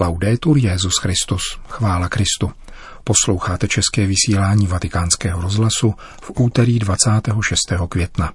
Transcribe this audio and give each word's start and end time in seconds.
Laudetur 0.00 0.58
Jezus 0.58 0.94
Christus, 1.00 1.42
chvála 1.68 2.08
Kristu. 2.08 2.52
Posloucháte 3.04 3.68
české 3.68 4.06
vysílání 4.06 4.66
Vatikánského 4.66 5.42
rozhlasu 5.42 5.94
v 6.22 6.32
úterý 6.40 6.78
26. 6.78 7.58
května. 7.88 8.32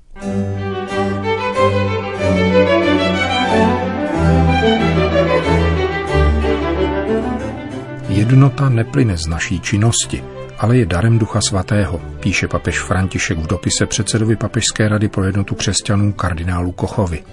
Jednota 8.08 8.70
neplyne 8.70 9.18
z 9.18 9.28
naší 9.28 9.60
činnosti, 9.60 10.24
ale 10.58 10.78
je 10.78 10.86
darem 10.86 11.20
Ducha 11.20 11.40
Svatého, 11.42 12.02
píše 12.20 12.48
papež 12.48 12.80
František 12.80 13.38
v 13.38 13.48
dopise 13.48 13.86
předsedovi 13.86 14.36
Papežské 14.36 14.90
rady 14.90 15.08
pro 15.08 15.24
jednotu 15.24 15.56
křesťanů 15.56 16.14
kardinálu 16.14 16.72
Kochovi. 16.72 17.24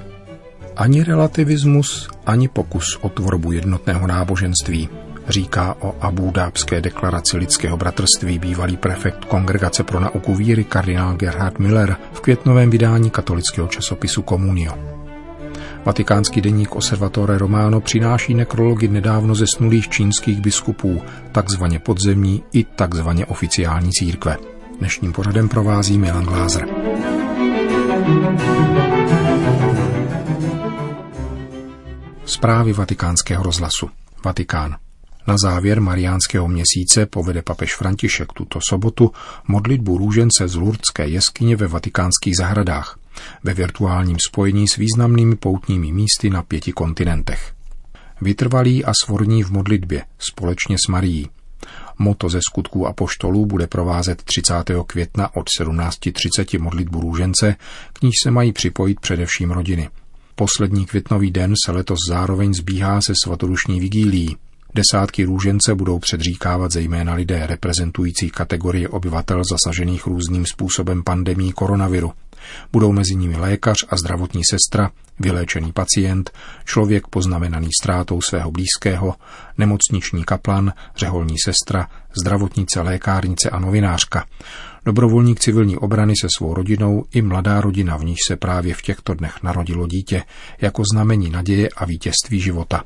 Ani 0.76 1.04
relativismus, 1.04 2.08
ani 2.26 2.48
pokus 2.48 2.98
o 3.00 3.08
tvorbu 3.08 3.52
jednotného 3.52 4.06
náboženství, 4.06 4.88
říká 5.28 5.76
o 5.80 5.94
Abúdábské 6.00 6.80
deklaraci 6.80 7.36
lidského 7.36 7.76
bratrství 7.76 8.38
bývalý 8.38 8.76
prefekt 8.76 9.24
Kongregace 9.24 9.82
pro 9.82 10.00
nauku 10.00 10.34
víry 10.34 10.64
kardinál 10.64 11.14
Gerhard 11.14 11.58
Miller 11.58 11.96
v 12.12 12.20
květnovém 12.20 12.70
vydání 12.70 13.10
katolického 13.10 13.68
časopisu 13.68 14.22
Komunio. 14.22 14.72
Vatikánský 15.84 16.40
deník 16.40 16.76
Observatore 16.76 17.38
Romano 17.38 17.80
přináší 17.80 18.34
nekrology 18.34 18.88
nedávno 18.88 19.34
zesnulých 19.34 19.88
čínských 19.88 20.40
biskupů, 20.40 21.02
takzvaně 21.32 21.78
podzemní 21.78 22.42
i 22.52 22.64
takzvaně 22.64 23.26
oficiální 23.26 23.90
církve. 23.90 24.36
Dnešním 24.78 25.12
pořadem 25.12 25.48
provází 25.48 25.98
Milan 25.98 26.24
Glázer. 26.24 26.66
Zprávy 32.24 32.72
vatikánského 32.72 33.42
rozhlasu. 33.42 33.90
Vatikán. 34.24 34.76
Na 35.26 35.36
závěr 35.42 35.80
mariánského 35.80 36.48
měsíce 36.48 37.06
povede 37.06 37.42
papež 37.42 37.76
František 37.76 38.32
tuto 38.32 38.58
sobotu 38.68 39.12
modlitbu 39.48 39.98
růžence 39.98 40.48
z 40.48 40.54
Lurdské 40.54 41.08
jeskyně 41.08 41.56
ve 41.56 41.66
vatikánských 41.66 42.36
zahradách, 42.36 42.98
ve 43.44 43.54
virtuálním 43.54 44.16
spojení 44.28 44.68
s 44.68 44.76
významnými 44.76 45.36
poutními 45.36 45.92
místy 45.92 46.30
na 46.30 46.42
pěti 46.42 46.72
kontinentech. 46.72 47.52
Vytrvalý 48.20 48.84
a 48.84 48.92
svorní 49.04 49.42
v 49.42 49.50
modlitbě, 49.50 50.04
společně 50.18 50.76
s 50.86 50.88
Marií. 50.88 51.28
Moto 51.98 52.28
ze 52.28 52.40
skutků 52.50 52.86
a 52.86 52.92
poštolů 52.92 53.46
bude 53.46 53.66
provázet 53.66 54.22
30. 54.22 54.54
května 54.86 55.36
od 55.36 55.46
17.30 55.60 56.60
modlitbu 56.60 57.00
růžence, 57.00 57.56
k 57.92 58.02
níž 58.02 58.14
se 58.22 58.30
mají 58.30 58.52
připojit 58.52 59.00
především 59.00 59.50
rodiny– 59.50 59.88
Poslední 60.34 60.86
květnový 60.86 61.30
den 61.30 61.54
se 61.66 61.72
letos 61.72 61.98
zároveň 62.08 62.54
zbíhá 62.54 63.00
se 63.00 63.12
svatodušní 63.24 63.80
vigílií. 63.80 64.36
Desátky 64.74 65.24
růžence 65.24 65.74
budou 65.74 65.98
předříkávat 65.98 66.72
zejména 66.72 67.14
lidé 67.14 67.46
reprezentující 67.46 68.30
kategorie 68.30 68.88
obyvatel 68.88 69.42
zasažených 69.50 70.06
různým 70.06 70.46
způsobem 70.46 71.02
pandemí 71.02 71.52
koronaviru. 71.52 72.12
Budou 72.72 72.92
mezi 72.92 73.14
nimi 73.14 73.36
lékař 73.36 73.76
a 73.88 73.96
zdravotní 73.96 74.42
sestra, 74.50 74.90
vyléčený 75.20 75.72
pacient, 75.72 76.30
člověk 76.64 77.06
poznamenaný 77.06 77.68
ztrátou 77.82 78.20
svého 78.20 78.50
blízkého, 78.50 79.14
nemocniční 79.58 80.24
kaplan, 80.24 80.72
řeholní 80.96 81.36
sestra, 81.44 81.88
zdravotnice, 82.20 82.80
lékárnice 82.80 83.50
a 83.50 83.58
novinářka. 83.58 84.24
Dobrovolník 84.84 85.40
civilní 85.40 85.76
obrany 85.76 86.12
se 86.20 86.26
svou 86.38 86.54
rodinou 86.54 87.04
i 87.12 87.22
mladá 87.22 87.60
rodina, 87.60 87.96
v 87.96 88.04
níž 88.04 88.18
se 88.28 88.36
právě 88.36 88.74
v 88.74 88.82
těchto 88.82 89.14
dnech 89.14 89.42
narodilo 89.42 89.86
dítě, 89.86 90.22
jako 90.60 90.82
znamení 90.92 91.30
naděje 91.30 91.68
a 91.76 91.84
vítězství 91.84 92.40
života. 92.40 92.84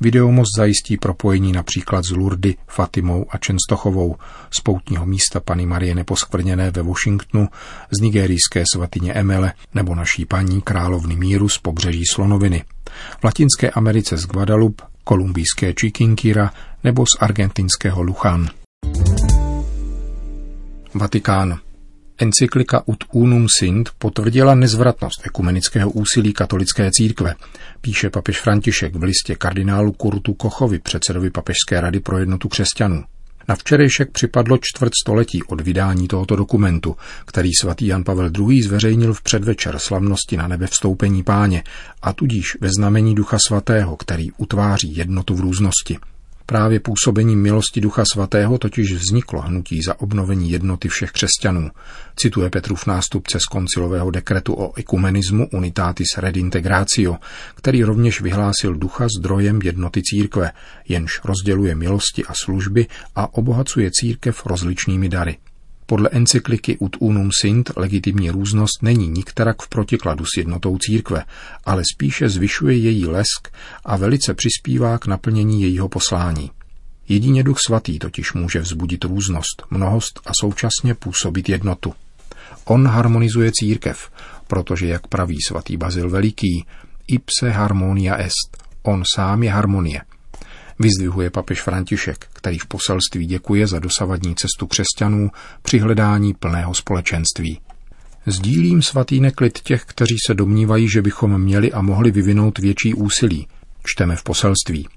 Videomost 0.00 0.56
zajistí 0.56 0.96
propojení 0.96 1.52
například 1.52 2.04
z 2.04 2.10
Lurdy, 2.10 2.54
Fatimou 2.66 3.26
a 3.30 3.38
Čenstochovou, 3.38 4.16
z 4.50 4.60
poutního 4.60 5.06
místa 5.06 5.40
Pany 5.40 5.66
Marie 5.66 5.94
Neposkvrněné 5.94 6.70
ve 6.70 6.82
Washingtonu, 6.82 7.48
z 7.98 8.00
nigerijské 8.00 8.64
svatyně 8.74 9.12
Emele 9.12 9.52
nebo 9.74 9.94
naší 9.94 10.24
paní 10.24 10.62
královny 10.62 11.16
míru 11.16 11.48
z 11.48 11.58
pobřeží 11.58 12.02
Slonoviny. 12.12 12.64
V 13.20 13.24
Latinské 13.24 13.70
Americe 13.70 14.16
z 14.16 14.26
Guadalupe, 14.26 14.84
kolumbijské 15.04 15.74
Chiquinquira 15.80 16.50
nebo 16.84 17.04
z 17.06 17.22
argentinského 17.22 18.02
Luchan. 18.02 18.48
Vatikán. 20.98 21.58
Encyklika 22.18 22.82
Ut 22.86 23.04
Unum 23.12 23.46
Sint 23.58 23.90
potvrdila 23.98 24.54
nezvratnost 24.54 25.26
ekumenického 25.26 25.90
úsilí 25.90 26.32
katolické 26.32 26.90
církve, 26.90 27.34
píše 27.80 28.10
papež 28.10 28.40
František 28.40 28.96
v 28.96 29.02
listě 29.02 29.34
kardinálu 29.34 29.92
Kurtu 29.92 30.34
Kochovi, 30.34 30.78
předsedovi 30.78 31.30
Papežské 31.30 31.80
rady 31.80 32.00
pro 32.00 32.18
jednotu 32.18 32.48
křesťanů. 32.48 33.04
Na 33.48 33.54
včerejšek 33.54 34.10
připadlo 34.10 34.58
čtvrt 34.60 34.92
století 35.02 35.42
od 35.42 35.60
vydání 35.60 36.08
tohoto 36.08 36.36
dokumentu, 36.36 36.96
který 37.24 37.50
svatý 37.60 37.86
Jan 37.86 38.04
Pavel 38.04 38.30
II. 38.38 38.62
zveřejnil 38.62 39.14
v 39.14 39.22
předvečer 39.22 39.78
slavnosti 39.78 40.36
na 40.36 40.48
nebe 40.48 40.66
vstoupení 40.66 41.22
páně 41.22 41.62
a 42.02 42.12
tudíž 42.12 42.44
ve 42.60 42.68
znamení 42.68 43.14
Ducha 43.14 43.38
Svatého, 43.46 43.96
který 43.96 44.32
utváří 44.32 44.96
jednotu 44.96 45.34
v 45.34 45.40
různosti. 45.40 45.98
Právě 46.46 46.80
působením 46.80 47.42
milosti 47.42 47.80
Ducha 47.80 48.04
Svatého 48.12 48.58
totiž 48.58 48.92
vzniklo 48.92 49.40
hnutí 49.40 49.82
za 49.82 50.00
obnovení 50.00 50.50
jednoty 50.50 50.88
všech 50.88 51.12
křesťanů, 51.12 51.70
cituje 52.16 52.50
Petrův 52.50 52.86
nástupce 52.86 53.38
z 53.40 53.44
koncilového 53.44 54.10
dekretu 54.10 54.54
o 54.54 54.72
ekumenismu 54.76 55.48
Unitatis 55.52 56.18
Redintegratio, 56.18 57.16
který 57.54 57.84
rovněž 57.84 58.20
vyhlásil 58.20 58.74
ducha 58.74 59.06
zdrojem 59.18 59.60
jednoty 59.64 60.02
církve, 60.02 60.52
jenž 60.88 61.20
rozděluje 61.24 61.74
milosti 61.74 62.24
a 62.24 62.32
služby 62.44 62.86
a 63.16 63.34
obohacuje 63.34 63.90
církev 63.92 64.46
rozličnými 64.46 65.08
dary. 65.08 65.36
Podle 65.86 66.08
encykliky 66.12 66.78
Ut 66.78 66.96
unum 67.00 67.30
sint 67.40 67.70
legitimní 67.76 68.30
různost 68.30 68.82
není 68.82 69.08
nikterak 69.08 69.62
v 69.62 69.68
protikladu 69.68 70.24
s 70.24 70.36
jednotou 70.38 70.78
církve, 70.78 71.24
ale 71.64 71.82
spíše 71.94 72.28
zvyšuje 72.28 72.76
její 72.76 73.06
lesk 73.06 73.48
a 73.84 73.96
velice 73.96 74.34
přispívá 74.34 74.98
k 74.98 75.06
naplnění 75.06 75.62
jejího 75.62 75.88
poslání. 75.88 76.50
Jedině 77.08 77.42
duch 77.42 77.58
svatý 77.66 77.98
totiž 77.98 78.32
může 78.32 78.60
vzbudit 78.60 79.04
různost, 79.04 79.62
mnohost 79.70 80.20
a 80.26 80.30
současně 80.40 80.94
působit 80.94 81.48
jednotu. 81.48 81.94
On 82.64 82.86
harmonizuje 82.86 83.50
církev, 83.54 84.10
protože, 84.46 84.86
jak 84.86 85.06
praví 85.06 85.36
svatý 85.48 85.76
Bazil 85.76 86.10
Veliký, 86.10 86.66
ipse 87.06 87.50
harmonia 87.50 88.16
est, 88.16 88.56
on 88.82 89.02
sám 89.14 89.42
je 89.42 89.50
harmonie– 89.50 90.00
vyzdvihuje 90.78 91.30
papež 91.30 91.62
František, 91.62 92.26
který 92.32 92.58
v 92.58 92.66
poselství 92.66 93.26
děkuje 93.26 93.66
za 93.66 93.78
dosavadní 93.78 94.34
cestu 94.34 94.66
křesťanů 94.66 95.30
při 95.62 95.78
hledání 95.78 96.34
plného 96.34 96.74
společenství. 96.74 97.60
Sdílím 98.26 98.82
svatý 98.82 99.20
neklid 99.20 99.58
těch, 99.58 99.84
kteří 99.84 100.16
se 100.26 100.34
domnívají, 100.34 100.88
že 100.88 101.02
bychom 101.02 101.38
měli 101.38 101.72
a 101.72 101.82
mohli 101.82 102.10
vyvinout 102.10 102.58
větší 102.58 102.94
úsilí, 102.94 103.46
čteme 103.84 104.16
v 104.16 104.22
poselství. 104.22 104.88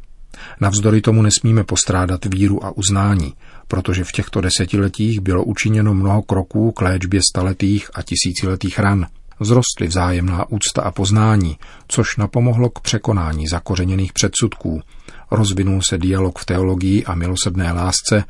Navzdory 0.61 1.01
tomu 1.01 1.21
nesmíme 1.21 1.63
postrádat 1.63 2.25
víru 2.25 2.65
a 2.65 2.77
uznání, 2.77 3.33
protože 3.67 4.03
v 4.03 4.11
těchto 4.11 4.41
desetiletích 4.41 5.19
bylo 5.19 5.43
učiněno 5.43 5.93
mnoho 5.93 6.21
kroků 6.21 6.71
k 6.71 6.81
léčbě 6.81 7.21
staletých 7.31 7.89
a 7.93 8.01
tisíciletých 8.01 8.79
ran. 8.79 9.07
Zrostly 9.41 9.87
vzájemná 9.87 10.49
úcta 10.49 10.81
a 10.81 10.91
poznání, 10.91 11.57
což 11.87 12.17
napomohlo 12.17 12.69
k 12.69 12.79
překonání 12.79 13.47
zakořeněných 13.47 14.13
předsudků, 14.13 14.81
Rozvinul 15.31 15.81
se 15.89 15.97
dialog 15.97 16.39
v 16.39 16.45
teologii 16.45 17.05
a 17.05 17.15
milosrdné 17.15 17.71
lásce, 17.71 18.23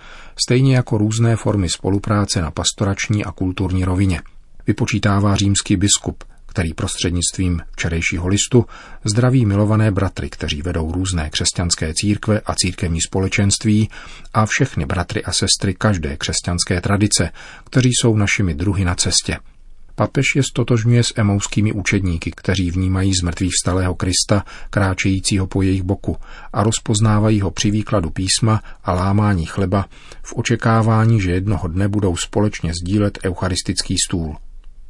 stejně 0.46 0.76
jako 0.76 0.98
různé 0.98 1.36
formy 1.36 1.70
spolupráce 1.70 2.42
na 2.42 2.52
pastorační 2.52 3.26
a 3.26 3.32
kulturní 3.32 3.86
rovině. 3.86 4.22
Vypočítává 4.68 5.36
římský 5.36 5.76
biskup, 5.76 6.24
který 6.46 6.74
prostřednictvím 6.74 7.62
včerejšího 7.72 8.28
listu 8.28 8.66
zdraví 9.04 9.46
milované 9.46 9.92
bratry, 9.92 10.30
kteří 10.30 10.62
vedou 10.62 10.92
různé 10.92 11.30
křesťanské 11.30 11.94
církve 11.94 12.42
a 12.46 12.56
církevní 12.56 13.02
společenství 13.02 13.90
a 14.34 14.46
všechny 14.46 14.85
bratry 14.85 15.23
a 15.23 15.32
sestry 15.32 15.73
každé 15.73 16.18
křesťanské 16.18 16.82
tradice, 16.82 17.32
kteří 17.64 17.90
jsou 18.02 18.18
našimi 18.18 18.53
druhy 18.53 18.85
na 18.85 18.96
cestě– 18.96 19.38
Papež 19.99 20.25
je 20.35 20.43
stotožňuje 20.43 21.03
s 21.03 21.13
emouskými 21.16 21.72
učedníky, 21.72 22.31
kteří 22.31 22.72
vnímají 22.72 23.13
z 23.13 23.22
mrtvých 23.22 23.51
vstalého 23.51 23.96
Krista, 23.96 24.43
kráčejícího 24.69 25.47
po 25.47 25.61
jejich 25.61 25.84
boku 25.84 26.17
a 26.53 26.63
rozpoznávají 26.63 27.41
ho 27.41 27.51
při 27.51 27.72
výkladu 27.72 28.09
písma 28.09 28.61
a 28.84 28.93
lámání 28.93 29.46
chleba 29.46 29.85
v 30.23 30.34
očekávání, 30.34 31.22
že 31.22 31.31
jednoho 31.31 31.67
dne 31.67 31.87
budou 31.87 32.16
společně 32.16 32.72
sdílet 32.73 33.19
eucharistický 33.25 33.96
stůl. 34.07 34.35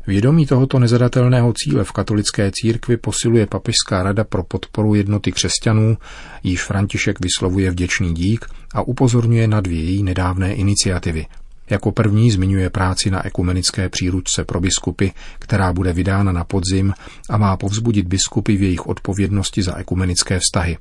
Vědomí 0.08 0.46
tohoto 0.46 0.80
nezadatelného 0.80 1.54
cíle 1.54 1.84
v 1.84 1.92
katolické 1.92 2.52
církvi 2.54 2.98
posiluje 2.98 3.46
Papežská 3.46 4.04
rada 4.04 4.24
pro 4.24 4.44
podporu 4.44 4.96
jednoty 4.96 5.32
křesťanů, 5.32 5.98
již 6.44 6.64
František 6.64 7.18
vyslovuje 7.20 7.72
vděčný 7.72 8.14
dík 8.14 8.46
a 8.74 8.82
upozorňuje 8.82 9.48
na 9.48 9.62
dvě 9.62 9.84
její 9.84 10.04
nedávné 10.04 10.54
iniciativy– 10.54 11.26
jako 11.70 11.92
první 11.92 12.32
zmiňuje 12.32 12.70
práci 12.70 13.12
na 13.12 13.26
ekumenické 13.26 13.90
příručce 13.90 14.44
pro 14.44 14.60
biskupy, 14.60 15.08
která 15.40 15.74
bude 15.74 15.94
vydána 15.94 16.32
na 16.32 16.44
podzim 16.44 16.94
a 17.30 17.38
má 17.38 17.58
povzbudit 17.58 18.08
biskupy 18.08 18.58
v 18.58 18.62
jejich 18.62 18.88
odpovědnosti 18.88 19.64
za 19.64 19.76
ekumenické 19.76 20.40
vztahy. 20.40 20.78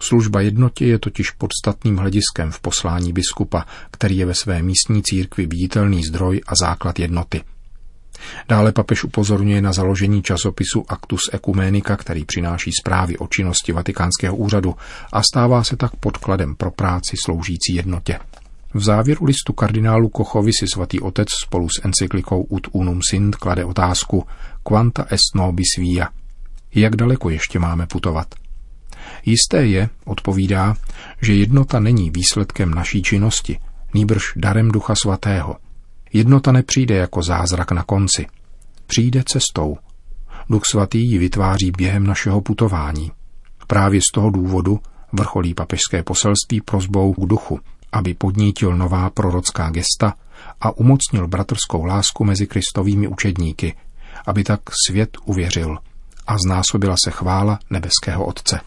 Služba 0.00 0.40
jednotě 0.40 0.86
je 0.86 0.98
totiž 0.98 1.30
podstatným 1.30 1.96
hlediskem 1.96 2.50
v 2.50 2.60
poslání 2.60 3.12
biskupa, 3.12 3.66
který 3.90 4.16
je 4.16 4.26
ve 4.26 4.34
své 4.34 4.62
místní 4.62 5.02
církvi 5.02 5.46
viditelný 5.46 6.04
zdroj 6.04 6.40
a 6.46 6.52
základ 6.60 6.98
jednoty. 6.98 7.42
Dále 8.48 8.72
papež 8.72 9.04
upozorňuje 9.04 9.62
na 9.62 9.72
založení 9.72 10.22
časopisu 10.22 10.84
Actus 10.88 11.20
Ecumenica, 11.32 11.96
který 11.96 12.24
přináší 12.24 12.70
zprávy 12.80 13.18
o 13.18 13.26
činnosti 13.26 13.72
Vatikánského 13.72 14.36
úřadu 14.36 14.74
a 15.12 15.22
stává 15.22 15.64
se 15.64 15.76
tak 15.76 15.96
podkladem 15.96 16.54
pro 16.54 16.70
práci 16.70 17.16
sloužící 17.24 17.74
jednotě. 17.74 18.18
V 18.74 18.82
závěru 18.82 19.24
listu 19.24 19.52
kardinálu 19.52 20.08
Kochovi 20.08 20.52
si 20.52 20.66
svatý 20.74 21.00
otec 21.00 21.28
spolu 21.44 21.68
s 21.68 21.84
encyklikou 21.84 22.42
Ut 22.42 22.66
unum 22.72 23.00
sint 23.10 23.36
klade 23.36 23.64
otázku 23.64 24.26
Quanta 24.62 25.06
est 25.10 25.34
nobis 25.34 25.76
via? 25.78 26.08
Jak 26.74 26.96
daleko 26.96 27.30
ještě 27.30 27.58
máme 27.58 27.86
putovat? 27.86 28.34
Jisté 29.24 29.66
je, 29.66 29.88
odpovídá, 30.04 30.76
že 31.22 31.34
jednota 31.34 31.80
není 31.80 32.10
výsledkem 32.10 32.70
naší 32.70 33.02
činnosti, 33.02 33.58
nýbrž 33.94 34.22
darem 34.36 34.70
Ducha 34.70 34.94
Svatého. 34.94 35.56
Jednota 36.12 36.52
nepřijde 36.52 36.94
jako 36.94 37.22
zázrak 37.22 37.72
na 37.72 37.82
konci. 37.82 38.26
Přijde 38.86 39.22
cestou. 39.26 39.76
Duch 40.50 40.62
Svatý 40.70 41.10
ji 41.10 41.18
vytváří 41.18 41.70
během 41.76 42.06
našeho 42.06 42.40
putování. 42.40 43.10
Právě 43.66 44.00
z 44.00 44.12
toho 44.14 44.30
důvodu 44.30 44.80
vrcholí 45.12 45.54
papežské 45.54 46.02
poselství 46.02 46.60
prozbou 46.60 47.14
k 47.14 47.26
duchu, 47.26 47.60
aby 47.92 48.14
podnítil 48.14 48.76
nová 48.76 49.10
prorocká 49.10 49.70
gesta 49.70 50.14
a 50.60 50.76
umocnil 50.76 51.28
bratrskou 51.28 51.84
lásku 51.84 52.24
mezi 52.24 52.46
kristovými 52.46 53.08
učedníky, 53.08 53.74
aby 54.26 54.44
tak 54.44 54.60
svět 54.86 55.16
uvěřil 55.24 55.78
a 56.26 56.36
znásobila 56.46 56.96
se 57.04 57.10
chvála 57.10 57.58
nebeského 57.70 58.24
Otce. 58.24 58.60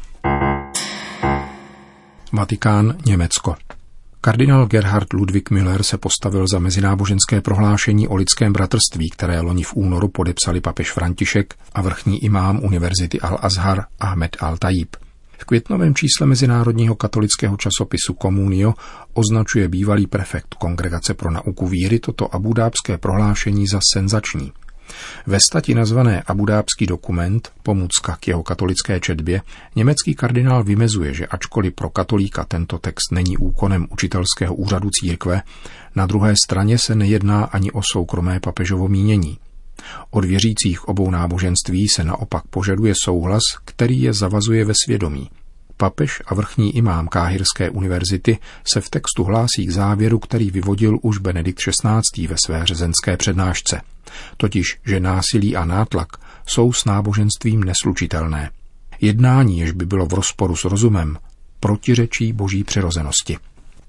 Vatikán, 2.34 2.98
Německo. 3.06 3.56
Kardinál 4.22 4.66
Gerhard 4.66 5.14
Ludwig 5.14 5.50
Müller 5.50 5.84
se 5.84 5.98
postavil 5.98 6.48
za 6.48 6.60
mezináboženské 6.60 7.42
prohlášení 7.42 8.08
o 8.08 8.16
lidském 8.16 8.54
bratrství, 8.54 9.10
které 9.10 9.42
loni 9.42 9.64
v 9.64 9.74
únoru 9.76 10.08
podepsali 10.08 10.62
papež 10.62 10.92
František 10.92 11.56
a 11.74 11.82
vrchní 11.82 12.24
imám 12.24 12.64
Univerzity 12.64 13.20
Al-Azhar 13.20 13.86
Ahmed 14.00 14.38
Al-Tajib. 14.40 15.03
V 15.44 15.46
květnovém 15.46 15.96
čísle 15.96 16.28
mezinárodního 16.28 16.96
katolického 16.96 17.58
časopisu 17.58 18.14
Komunio 18.14 18.74
označuje 19.14 19.68
bývalý 19.68 20.08
prefekt 20.08 20.54
Kongregace 20.54 21.14
pro 21.14 21.32
nauku 21.32 21.68
víry 21.68 22.00
toto 22.00 22.36
abudábské 22.36 22.98
prohlášení 22.98 23.68
za 23.68 23.80
senzační. 23.94 24.52
Ve 25.28 25.40
stati 25.40 25.76
nazvané 25.76 26.22
Abudábský 26.22 26.86
dokument, 26.86 27.52
pomůcka 27.64 28.18
k 28.20 28.28
jeho 28.28 28.44
katolické 28.44 29.00
četbě, 29.00 29.42
německý 29.76 30.16
kardinál 30.16 30.64
vymezuje, 30.64 31.14
že 31.14 31.28
ačkoliv 31.28 31.74
pro 31.74 31.90
katolíka 31.90 32.46
tento 32.46 32.78
text 32.78 33.12
není 33.12 33.38
úkonem 33.38 33.88
učitelského 33.92 34.56
úřadu 34.56 34.90
církve, 34.90 35.42
na 35.96 36.06
druhé 36.06 36.34
straně 36.46 36.78
se 36.78 36.96
nejedná 36.96 37.44
ani 37.44 37.72
o 37.72 37.82
soukromé 37.92 38.40
papežovo 38.40 38.88
mínění. 38.88 39.38
Od 40.12 40.26
věřících 40.26 40.88
obou 40.88 41.12
náboženství 41.12 41.88
se 41.96 42.04
naopak 42.04 42.44
požaduje 42.48 42.94
souhlas, 43.04 43.42
který 43.66 44.02
je 44.02 44.14
zavazuje 44.14 44.66
ve 44.66 44.74
svědomí. 44.86 45.30
Papež 45.78 46.22
a 46.26 46.36
vrchní 46.36 46.78
imám 46.78 47.08
Káhirské 47.08 47.70
univerzity 47.70 48.38
se 48.74 48.82
v 48.82 48.90
textu 48.90 49.24
hlásí 49.24 49.66
k 49.66 49.72
závěru, 49.72 50.20
který 50.20 50.52
vyvodil 50.52 50.98
už 51.02 51.18
Benedikt 51.18 51.60
XVI. 51.60 52.28
ve 52.28 52.36
své 52.46 52.66
řezenské 52.66 53.18
přednášce. 53.18 53.82
Totiž, 54.38 54.66
že 54.86 55.00
násilí 55.00 55.56
a 55.56 55.66
nátlak 55.66 56.08
jsou 56.48 56.74
s 56.74 56.86
náboženstvím 56.86 57.64
neslučitelné. 57.64 58.50
Jednání, 59.02 59.60
jež 59.60 59.72
by 59.72 59.86
bylo 59.86 60.06
v 60.06 60.14
rozporu 60.14 60.56
s 60.56 60.66
rozumem, 60.66 61.18
protiřečí 61.60 62.34
boží 62.34 62.64
přirozenosti, 62.64 63.38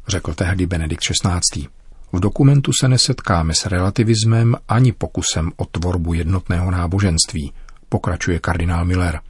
řekl 0.09 0.35
tehdy 0.35 0.67
Benedikt 0.67 1.03
XVI. 1.03 1.69
V 2.15 2.21
dokumentu 2.21 2.71
se 2.81 2.89
nesetkáme 2.89 3.55
s 3.55 3.67
relativismem 3.67 4.57
ani 4.69 4.93
pokusem 4.93 5.53
o 5.57 5.65
tvorbu 5.65 6.15
jednotného 6.15 6.71
náboženství, 6.71 7.53
pokračuje 7.89 8.39
kardinál 8.39 8.85
Miller. 8.85 9.21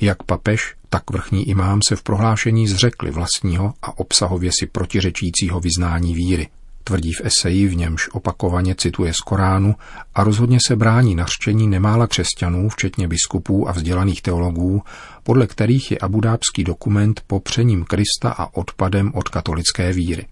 Jak 0.00 0.22
papež, 0.22 0.74
tak 0.88 1.10
vrchní 1.10 1.48
imám 1.48 1.80
se 1.88 1.96
v 1.96 2.02
prohlášení 2.02 2.68
zřekli 2.68 3.10
vlastního 3.10 3.74
a 3.82 3.98
obsahově 3.98 4.50
si 4.60 4.66
protiřečícího 4.66 5.60
vyznání 5.60 6.14
víry. 6.14 6.48
Tvrdí 6.84 7.12
v 7.12 7.24
eseji, 7.24 7.68
v 7.68 7.76
němž 7.76 8.08
opakovaně 8.12 8.74
cituje 8.74 9.12
z 9.12 9.20
Koránu 9.20 9.74
a 10.14 10.24
rozhodně 10.24 10.58
se 10.66 10.76
brání 10.76 11.14
nařčení 11.14 11.68
nemála 11.68 12.06
křesťanů, 12.06 12.68
včetně 12.68 13.08
biskupů 13.08 13.68
a 13.68 13.72
vzdělaných 13.72 14.22
teologů, 14.22 14.82
podle 15.22 15.46
kterých 15.46 15.90
je 15.90 15.98
abudábský 15.98 16.64
dokument 16.64 17.22
popřením 17.26 17.84
Krista 17.84 18.30
a 18.30 18.54
odpadem 18.54 19.12
od 19.14 19.28
katolické 19.28 19.92
víry. 19.92 20.26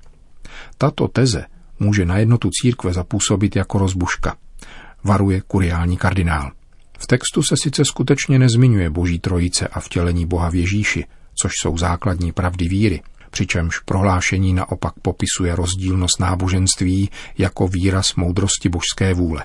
Tato 0.79 1.09
teze 1.09 1.45
může 1.81 2.05
na 2.05 2.19
jednotu 2.19 2.51
církve 2.53 2.93
zapůsobit 2.93 3.57
jako 3.57 3.79
rozbuška, 3.79 4.37
varuje 5.05 5.41
kuriální 5.41 5.97
kardinál. 5.97 6.51
V 6.99 7.07
textu 7.07 7.43
se 7.43 7.55
sice 7.63 7.85
skutečně 7.85 8.39
nezmiňuje 8.39 8.91
boží 8.91 9.19
trojice 9.19 9.69
a 9.69 9.81
vtělení 9.81 10.27
Boha 10.27 10.51
v 10.51 10.55
Ježíši, 10.55 11.05
což 11.35 11.53
jsou 11.63 11.79
základní 11.79 12.33
pravdy 12.33 12.69
víry, 12.69 13.03
přičemž 13.31 13.79
prohlášení 13.79 14.55
naopak 14.55 14.95
popisuje 15.03 15.57
rozdílnost 15.57 16.21
náboženství 16.21 17.11
jako 17.39 17.69
výraz 17.69 18.15
moudrosti 18.15 18.69
božské 18.69 19.15
vůle. 19.15 19.45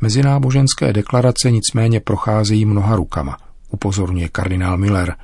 Mezináboženské 0.00 0.92
deklarace 0.92 1.50
nicméně 1.50 2.00
procházejí 2.00 2.64
mnoha 2.64 2.96
rukama, 2.96 3.36
upozorňuje 3.70 4.28
kardinál 4.28 4.78
Miller, 4.78 5.14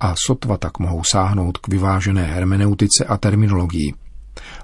a 0.00 0.14
sotva 0.26 0.56
tak 0.56 0.78
mohou 0.78 1.04
sáhnout 1.04 1.58
k 1.58 1.68
vyvážené 1.68 2.22
hermeneutice 2.22 3.04
a 3.04 3.16
terminologii– 3.16 3.94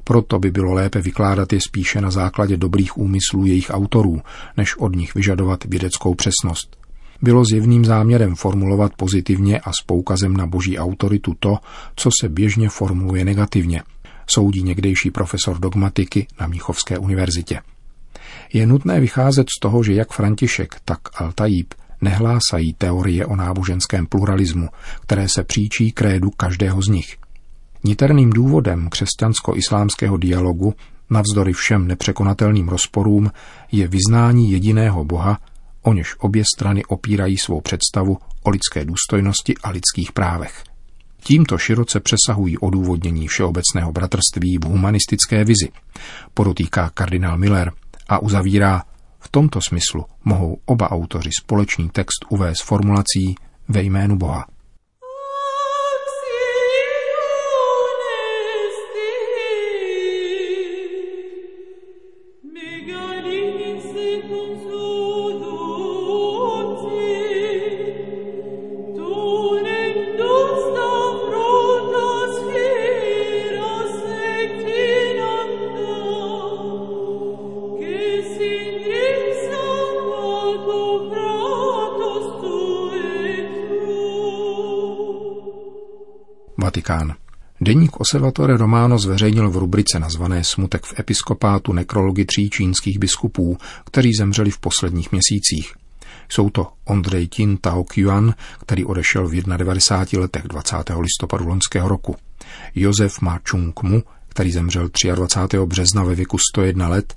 proto 0.05 0.39
by 0.39 0.51
bylo 0.51 0.73
lépe 0.73 1.01
vykládat 1.01 1.53
je 1.53 1.61
spíše 1.61 2.01
na 2.01 2.11
základě 2.11 2.57
dobrých 2.57 2.99
úmyslů 2.99 3.47
jejich 3.47 3.71
autorů, 3.71 4.21
než 4.57 4.77
od 4.77 4.97
nich 4.97 5.15
vyžadovat 5.15 5.65
vědeckou 5.65 6.15
přesnost. 6.15 6.77
Bylo 7.23 7.45
zjevným 7.45 7.85
záměrem 7.85 8.35
formulovat 8.35 8.93
pozitivně 8.97 9.61
a 9.61 9.71
s 9.71 9.85
poukazem 9.87 10.37
na 10.37 10.47
boží 10.47 10.79
autoritu 10.79 11.35
to, 11.41 11.59
co 11.97 12.11
se 12.21 12.29
běžně 12.29 12.69
formuluje 12.69 13.25
negativně, 13.25 13.83
soudí 14.27 14.63
někdejší 14.63 15.11
profesor 15.11 15.59
dogmatiky 15.59 16.27
na 16.41 16.47
Míchovské 16.47 16.99
univerzitě. 16.99 17.61
Je 18.53 18.67
nutné 18.67 19.01
vycházet 19.01 19.47
z 19.57 19.61
toho, 19.61 19.83
že 19.83 19.93
jak 19.95 20.13
František, 20.13 20.77
tak 20.85 20.99
Altajíb 21.15 21.75
nehlásají 22.01 22.75
teorie 22.75 23.27
o 23.27 23.37
náboženském 23.37 24.07
pluralismu, 24.07 24.69
které 25.01 25.29
se 25.29 25.45
příčí 25.45 25.93
krédu 25.93 26.31
každého 26.31 26.83
z 26.83 26.89
nich. 26.89 27.17
Niterným 27.85 28.31
důvodem 28.31 28.89
křesťansko-islámského 28.89 30.17
dialogu, 30.17 30.75
navzdory 31.11 31.53
všem 31.53 31.89
nepřekonatelným 31.89 32.69
rozporům, 32.69 33.31
je 33.73 33.89
vyznání 33.89 34.53
jediného 34.53 35.05
Boha, 35.05 35.39
o 35.83 35.93
něž 35.93 36.15
obě 36.19 36.45
strany 36.57 36.85
opírají 36.85 37.39
svou 37.39 37.61
představu 37.61 38.19
o 38.43 38.51
lidské 38.51 38.85
důstojnosti 38.85 39.55
a 39.63 39.71
lidských 39.71 40.13
právech. 40.13 40.65
Tímto 41.25 41.59
široce 41.59 42.01
přesahují 42.01 42.59
odůvodnění 42.59 43.29
všeobecného 43.29 43.93
bratrství 43.93 44.59
v 44.59 44.65
humanistické 44.65 45.45
vizi, 45.45 45.69
podotýká 46.35 46.91
kardinál 46.95 47.39
Miller 47.39 47.73
a 48.09 48.19
uzavírá, 48.19 48.83
v 49.21 49.29
tomto 49.29 49.61
smyslu 49.61 50.05
mohou 50.25 50.59
oba 50.65 50.91
autoři 50.91 51.31
společný 51.41 51.91
text 51.91 52.25
uvést 52.29 52.63
formulací 52.63 53.35
ve 53.69 53.83
jménu 53.83 54.17
Boha. 54.17 54.47
Vatikán. 86.83 87.15
Deník 87.61 88.01
Osservatore 88.01 88.57
Romano 88.57 88.99
zveřejnil 88.99 89.51
v 89.51 89.57
rubrice 89.57 89.99
nazvané 89.99 90.45
Smutek 90.45 90.85
v 90.85 91.01
episkopátu 91.01 91.73
nekrology 91.73 92.25
tří 92.25 92.51
čínských 92.51 92.99
biskupů, 92.99 93.59
kteří 93.85 94.11
zemřeli 94.19 94.51
v 94.51 94.59
posledních 94.59 95.13
měsících. 95.13 95.75
Jsou 96.29 96.51
to 96.51 96.69
Ondrej 96.85 97.29
Tin 97.29 97.57
Tao 97.57 97.85
Qian, 97.85 98.35
který 98.61 98.85
odešel 98.85 99.29
v 99.29 99.43
91 99.57 100.23
letech 100.23 100.43
20. 100.43 100.77
listopadu 101.01 101.49
loňského 101.49 101.89
roku, 101.89 102.17
Josef 102.75 103.21
Ma 103.21 103.39
Chung 103.51 103.83
Mu, 103.83 104.03
který 104.29 104.53
zemřel 104.53 104.89
23. 105.15 105.59
března 105.67 106.05
ve 106.05 106.15
věku 106.15 106.39
101 106.39 106.89
let, 106.89 107.15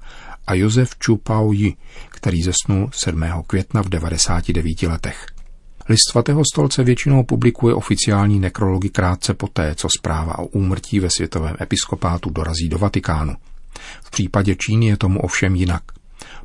a 0.48 0.54
Josef 0.54 0.90
Chu 1.06 1.18
Pao 1.18 1.52
Yi, 1.52 1.76
který 2.10 2.44
zesnul 2.44 2.90
7. 2.94 3.24
května 3.48 3.84
v 3.84 3.90
99 3.90 4.84
letech. 4.84 5.35
List 5.90 6.12
svatého 6.12 6.44
stolce 6.54 6.84
většinou 6.84 7.24
publikuje 7.24 7.76
oficiální 7.76 8.40
nekrology 8.40 8.90
krátce 8.90 9.34
poté, 9.34 9.76
co 9.76 9.88
zpráva 10.00 10.40
o 10.40 10.46
úmrtí 10.46 11.00
ve 11.00 11.10
světovém 11.10 11.56
episkopátu 11.62 12.30
dorazí 12.30 12.70
do 12.70 12.78
Vatikánu. 12.78 13.34
V 14.04 14.12
případě 14.12 14.56
Číny 14.56 14.86
je 14.86 14.98
tomu 14.98 15.20
ovšem 15.20 15.56
jinak. 15.56 15.84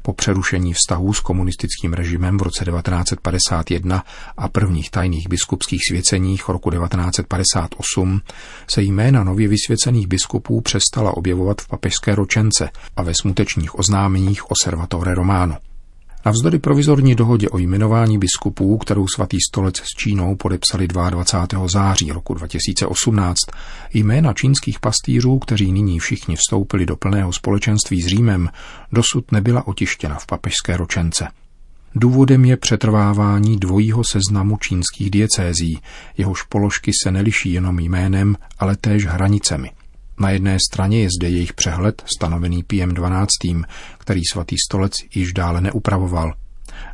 Po 0.03 0.13
přerušení 0.13 0.73
vztahů 0.73 1.13
s 1.13 1.21
komunistickým 1.21 1.93
režimem 1.93 2.39
v 2.39 2.43
roce 2.43 2.65
1951 2.65 4.05
a 4.37 4.49
prvních 4.49 4.91
tajných 4.91 5.29
biskupských 5.29 5.81
svěceních 5.91 6.49
roku 6.49 6.71
1958 6.71 8.21
se 8.71 8.83
jména 8.83 9.25
nově 9.25 9.49
vysvěcených 9.49 10.07
biskupů 10.07 10.61
přestala 10.61 11.17
objevovat 11.17 11.61
v 11.61 11.69
papežské 11.69 12.15
ročence 12.15 12.71
a 12.97 13.03
ve 13.03 13.15
smutečních 13.15 13.79
oznámeních 13.79 14.51
Observatore 14.51 15.15
Romano. 15.15 15.57
Navzdory 16.25 16.59
provizorní 16.59 17.15
dohodě 17.15 17.49
o 17.49 17.59
jmenování 17.59 18.19
biskupů, 18.19 18.79
kterou 18.79 19.07
svatý 19.15 19.39
stolec 19.51 19.77
s 19.77 19.89
Čínou 19.99 20.37
podepsali 20.37 20.89
22. 20.89 21.69
září 21.69 22.13
roku 22.13 22.35
2018, 22.35 23.37
jména 23.95 24.33
čínských 24.33 24.81
pastýřů, 24.81 25.39
kteří 25.39 25.73
nyní 25.73 25.99
všichni 25.99 26.37
vstoupili 26.37 26.87
do 26.87 26.97
plného 26.97 27.33
společenství 27.33 28.03
s 28.03 28.07
Římem, 28.07 28.49
dosud 28.93 29.33
nebyla 29.33 29.67
otištěna 29.67 30.19
v 30.19 30.27
papežské 30.27 30.77
ročence. 30.77 31.29
Důvodem 31.95 32.45
je 32.45 32.57
přetrvávání 32.57 33.57
dvojího 33.57 34.05
seznamu 34.05 34.57
čínských 34.57 35.11
diecézí, 35.11 35.79
jehož 36.17 36.43
položky 36.43 36.91
se 37.03 37.11
neliší 37.11 37.53
jenom 37.53 37.79
jménem, 37.79 38.37
ale 38.59 38.77
též 38.77 39.07
hranicemi. 39.07 39.71
Na 40.21 40.31
jedné 40.31 40.57
straně 40.71 41.01
je 41.01 41.09
zde 41.19 41.29
jejich 41.29 41.53
přehled, 41.53 42.03
stanovený 42.17 42.63
PM 42.63 42.95
12, 42.95 43.29
který 43.99 44.21
svatý 44.33 44.57
stolec 44.69 44.93
již 45.15 45.33
dále 45.33 45.61
neupravoval. 45.61 46.33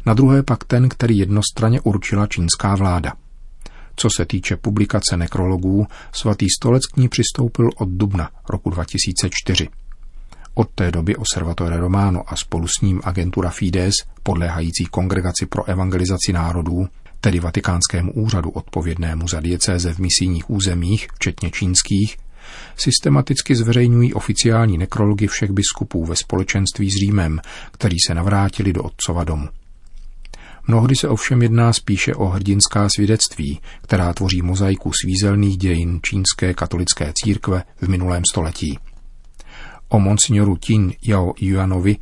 Na 0.07 0.15
druhé 0.15 0.43
pak 0.43 0.65
ten, 0.65 0.89
který 0.89 1.19
jednostranně 1.19 1.81
určila 1.81 2.27
čínská 2.27 2.75
vláda. 2.75 3.13
Co 3.97 4.09
se 4.17 4.25
týče 4.25 4.57
publikace 4.57 5.17
nekrologů, 5.17 5.87
svatý 6.13 6.47
stolec 6.51 6.87
k 6.87 6.97
ní 6.97 7.09
přistoupil 7.09 7.71
od 7.77 7.89
dubna 7.89 8.31
roku 8.51 8.71
2004. 8.71 9.69
Od 10.55 10.69
té 10.75 10.91
doby 10.91 11.17
Observatore 11.17 11.77
Romano 11.77 12.33
a 12.33 12.37
spolu 12.37 12.67
s 12.69 12.81
ním 12.83 13.01
agentura 13.05 13.51
Fides, 13.51 13.95
podléhající 14.23 14.85
Kongregaci 14.85 15.47
pro 15.47 15.65
evangelizaci 15.65 16.33
národů, 16.33 16.89
tedy 17.21 17.41
Vatikánskému 17.41 18.13
úřadu 18.13 18.51
odpovědnému 18.51 19.29
za 19.29 19.41
diecéze 19.41 19.93
v 19.93 19.99
misijních 19.99 20.51
územích, 20.51 21.09
včetně 21.15 21.51
čínských, 21.51 22.17
systematicky 22.77 23.57
zveřejňují 23.57 24.15
oficiální 24.15 24.79
nekrology 24.79 25.27
všech 25.27 25.51
biskupů 25.51 26.05
ve 26.05 26.17
společenství 26.17 26.91
s 26.91 26.95
Římem, 27.07 27.41
který 27.73 27.97
se 28.07 28.15
navrátili 28.15 28.73
do 28.73 28.83
otcova 28.83 29.25
domu. 29.25 29.49
Mnohdy 30.69 30.97
se 30.97 31.09
ovšem 31.09 31.43
jedná 31.43 31.73
spíše 31.73 32.15
o 32.15 32.27
hrdinská 32.27 32.89
svědectví, 32.97 33.61
která 33.83 34.13
tvoří 34.13 34.43
mozaiku 34.43 34.93
svízelných 35.03 35.57
dějin 35.57 36.01
čínské 36.03 36.55
katolické 36.55 37.13
církve 37.15 37.63
v 37.81 37.89
minulém 37.89 38.23
století. 38.33 38.79
O 39.89 40.01
monsignoru 40.01 40.57
Tin 40.57 40.93
Yao 41.09 41.33
Yuanovi 41.41 41.97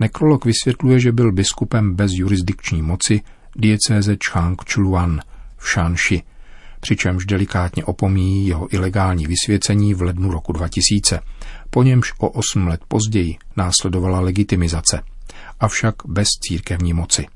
nekrolog 0.00 0.44
vysvětluje, 0.44 1.00
že 1.00 1.12
byl 1.12 1.32
biskupem 1.32 1.94
bez 1.94 2.12
jurisdikční 2.14 2.82
moci 2.82 3.20
diecéze 3.56 4.16
Chang 4.30 4.62
Chuluan 4.72 5.20
v 5.56 5.68
Shanxi, 5.68 6.22
přičemž 6.84 7.26
delikátně 7.26 7.84
opomíjí 7.84 8.46
jeho 8.46 8.74
ilegální 8.74 9.26
vysvěcení 9.26 9.94
v 9.94 10.02
lednu 10.02 10.30
roku 10.30 10.52
2000, 10.52 11.20
po 11.70 11.82
němž 11.82 12.12
o 12.18 12.28
osm 12.28 12.66
let 12.66 12.80
později 12.88 13.36
následovala 13.56 14.20
legitimizace, 14.20 15.02
avšak 15.60 15.94
bez 16.06 16.28
církevní 16.48 16.92
moci. 16.92 17.26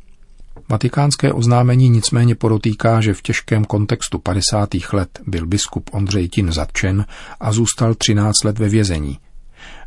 Vatikánské 0.68 1.32
oznámení 1.32 1.88
nicméně 1.88 2.34
podotýká, 2.34 3.00
že 3.00 3.14
v 3.14 3.22
těžkém 3.22 3.64
kontextu 3.64 4.18
50. 4.18 4.68
let 4.92 5.20
byl 5.26 5.46
biskup 5.46 5.90
Ondřej 5.92 6.28
Tin 6.28 6.52
zatčen 6.52 7.06
a 7.40 7.52
zůstal 7.52 7.94
13 7.94 8.44
let 8.44 8.58
ve 8.58 8.68
vězení. 8.68 9.18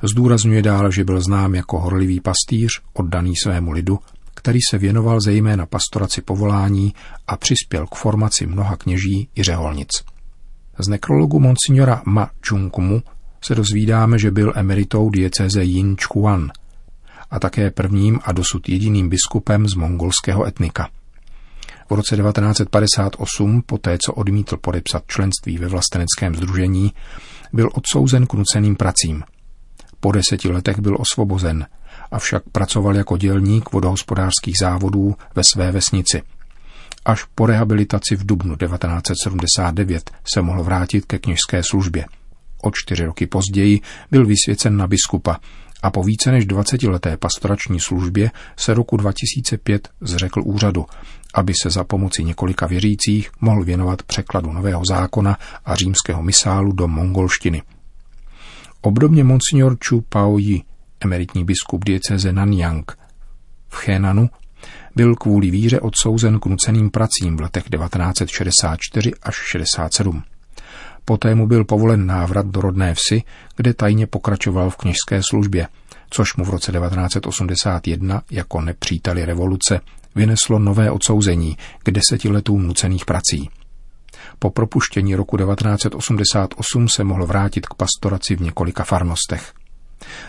Zdůrazňuje 0.03 0.62
dál, 0.62 0.91
že 0.91 1.03
byl 1.03 1.22
znám 1.22 1.56
jako 1.56 1.80
horlivý 1.80 2.20
pastýř, 2.20 2.72
oddaný 2.94 3.34
svému 3.36 3.72
lidu 3.72 4.00
který 4.36 4.60
se 4.70 4.78
věnoval 4.78 5.22
zejména 5.22 5.66
pastoraci 5.66 6.22
povolání 6.22 6.94
a 7.28 7.38
přispěl 7.38 7.88
k 7.88 7.96
formaci 7.96 8.48
mnoha 8.48 8.76
kněží 8.76 9.30
i 9.36 9.44
řeholnic. 9.44 9.90
Z 10.80 10.88
nekrologu 10.88 11.40
monsignora 11.40 12.02
Ma 12.06 12.30
Chungkumu 12.48 13.04
se 13.44 13.56
dozvídáme, 13.56 14.20
že 14.20 14.32
byl 14.32 14.54
emeritou 14.56 15.10
diecéze 15.10 15.64
Yin 15.64 15.96
Chuan 15.96 16.52
a 17.32 17.40
také 17.40 17.72
prvním 17.72 18.20
a 18.24 18.32
dosud 18.32 18.70
jediným 18.70 19.10
biskupem 19.10 19.68
z 19.68 19.74
mongolského 19.74 20.46
etnika. 20.46 20.90
V 21.90 21.94
roce 21.94 22.18
1958, 22.18 23.62
poté 23.66 23.98
co 24.06 24.14
odmítl 24.14 24.58
podepsat 24.58 25.04
členství 25.08 25.58
ve 25.58 25.68
vlasteneckém 25.68 26.36
združení, 26.36 26.94
byl 27.54 27.70
odsouzen 27.74 28.28
k 28.28 28.34
nuceným 28.34 28.76
pracím. 28.76 29.24
Po 30.00 30.12
deseti 30.12 30.50
letech 30.50 30.80
byl 30.80 30.98
osvobozen– 31.00 31.66
avšak 32.12 32.44
pracoval 32.51 32.96
jako 32.96 33.18
dělník 33.18 33.72
vodohospodářských 33.72 34.56
závodů 34.60 35.15
ve 35.36 35.44
své 35.44 35.72
vesnici. 35.72 36.22
Až 37.06 37.24
po 37.36 37.46
rehabilitaci 37.46 38.15
v 38.15 38.25
dubnu 38.25 38.56
1979 38.56 40.12
se 40.34 40.41
mohl 40.41 40.63
vrátit 40.63 41.06
ke 41.06 41.20
kněžské 41.20 41.62
službě. 41.70 42.06
O 42.62 42.72
čtyři 42.74 43.06
roky 43.06 43.27
později 43.27 43.80
byl 44.12 44.25
vysvěcen 44.25 44.77
na 44.77 44.88
biskupa 44.88 45.39
a 45.84 45.91
po 45.91 46.03
více 46.03 46.32
než 46.32 46.48
20-leté 46.48 47.18
pastorační 47.18 47.80
službě 47.80 48.32
se 48.58 48.74
roku 48.74 48.98
2005 48.98 49.89
zřekl 50.01 50.41
úřadu, 50.46 50.86
aby 51.34 51.53
se 51.62 51.70
za 51.70 51.84
pomoci 51.84 52.24
několika 52.24 52.68
věřících 52.68 53.32
mohl 53.41 53.63
věnovat 53.63 54.03
překladu 54.03 54.51
Nového 54.51 54.82
zákona 54.89 55.38
a 55.65 55.75
římského 55.75 56.24
misálu 56.24 56.72
do 56.72 56.88
mongolštiny. 56.88 57.62
Obdobně 58.82 59.24
monsignor 59.24 59.77
Chu 59.88 60.01
Pao 60.10 60.38
Yi 60.38 60.63
emeritní 61.01 61.46
biskup 61.46 61.86
dieceze 61.86 62.34
Nanyang 62.34 62.91
v 63.70 63.75
Chénanu, 63.75 64.29
byl 64.96 65.15
kvůli 65.15 65.51
víře 65.51 65.79
odsouzen 65.79 66.39
k 66.39 66.46
nuceným 66.46 66.89
pracím 66.89 67.38
v 67.38 67.41
letech 67.41 67.63
1964 67.70 69.12
až 69.24 69.36
67. 69.36 70.24
Poté 71.05 71.36
mu 71.36 71.48
byl 71.48 71.65
povolen 71.65 72.05
návrat 72.05 72.48
do 72.48 72.62
rodné 72.62 72.96
vsi, 72.96 73.24
kde 73.55 73.74
tajně 73.74 74.08
pokračoval 74.08 74.70
v 74.70 74.77
kněžské 74.77 75.22
službě, 75.29 75.67
což 76.10 76.36
mu 76.36 76.46
v 76.46 76.50
roce 76.50 76.72
1981 76.72 78.22
jako 78.31 78.62
nepříteli 78.62 79.25
revoluce 79.25 79.79
vyneslo 80.15 80.60
nové 80.60 80.91
odsouzení 80.91 81.58
k 81.84 81.91
deseti 81.91 82.29
letům 82.29 82.67
nucených 82.67 83.05
prací. 83.05 83.50
Po 84.39 84.50
propuštění 84.50 85.15
roku 85.15 85.38
1988 85.38 86.88
se 86.88 87.03
mohl 87.03 87.25
vrátit 87.25 87.67
k 87.67 87.74
pastoraci 87.74 88.36
v 88.36 88.41
několika 88.41 88.84
farnostech. 88.84 89.53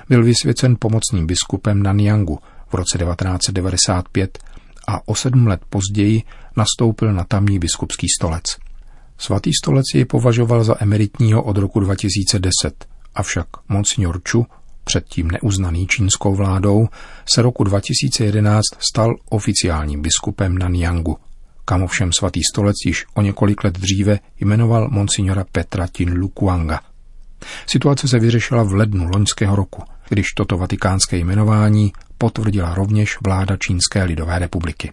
Byl 0.08 0.24
vysvěcen 0.24 0.76
pomocným 0.78 1.26
biskupem 1.26 1.82
Nanyangu 1.82 2.38
v 2.68 2.74
roce 2.74 2.98
1995 2.98 4.38
a 4.88 5.08
o 5.08 5.14
sedm 5.14 5.46
let 5.46 5.60
později 5.68 6.22
nastoupil 6.56 7.12
na 7.12 7.24
tamní 7.24 7.58
biskupský 7.58 8.06
stolec. 8.18 8.44
Svatý 9.18 9.50
stolec 9.62 9.84
jej 9.94 10.04
považoval 10.04 10.64
za 10.64 10.74
emeritního 10.80 11.42
od 11.42 11.56
roku 11.56 11.80
2010, 11.80 12.84
avšak 13.14 13.46
Monsignor 13.68 14.20
Chu, 14.30 14.46
předtím 14.84 15.30
neuznaný 15.30 15.86
čínskou 15.86 16.34
vládou, 16.34 16.88
se 17.34 17.42
roku 17.42 17.64
2011 17.64 18.62
stal 18.90 19.14
oficiálním 19.30 20.02
biskupem 20.02 20.58
Nanyangu, 20.58 21.16
kam 21.64 21.82
ovšem 21.82 22.12
svatý 22.12 22.40
stolec 22.52 22.76
již 22.86 23.06
o 23.14 23.22
několik 23.22 23.64
let 23.64 23.78
dříve 23.78 24.18
jmenoval 24.40 24.88
monsignora 24.90 25.44
Petra 25.52 25.86
Tin 25.86 26.12
Lukuanga– 26.12 26.80
Situace 27.66 28.08
se 28.08 28.18
vyřešila 28.18 28.62
v 28.62 28.72
lednu 28.72 29.08
loňského 29.14 29.56
roku, 29.56 29.82
když 30.08 30.26
toto 30.36 30.58
vatikánské 30.58 31.16
jmenování 31.16 31.92
potvrdila 32.18 32.74
rovněž 32.74 33.16
vláda 33.24 33.56
Čínské 33.56 34.04
lidové 34.04 34.38
republiky. 34.38 34.92